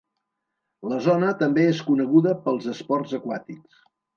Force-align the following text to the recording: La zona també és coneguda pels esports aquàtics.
La 0.93 0.97
zona 1.09 1.29
també 1.43 1.67
és 1.73 1.83
coneguda 1.91 2.35
pels 2.47 2.69
esports 2.75 3.17
aquàtics. 3.23 3.89